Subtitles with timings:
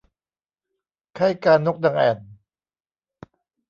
[1.15, 2.17] ไข้กาฬนกนางแอ่น